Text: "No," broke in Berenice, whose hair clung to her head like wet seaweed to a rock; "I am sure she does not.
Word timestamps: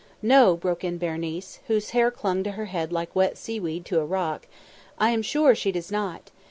"No," 0.23 0.57
broke 0.57 0.83
in 0.83 0.97
Berenice, 0.97 1.59
whose 1.67 1.91
hair 1.91 2.09
clung 2.09 2.41
to 2.45 2.53
her 2.53 2.65
head 2.65 2.91
like 2.91 3.15
wet 3.15 3.37
seaweed 3.37 3.85
to 3.85 3.99
a 3.99 4.03
rock; 4.03 4.47
"I 4.97 5.11
am 5.11 5.21
sure 5.21 5.53
she 5.53 5.71
does 5.71 5.91
not. 5.91 6.31